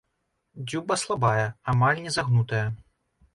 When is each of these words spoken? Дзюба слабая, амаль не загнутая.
Дзюба 0.71 0.97
слабая, 1.01 1.43
амаль 1.75 2.01
не 2.07 2.15
загнутая. 2.17 2.65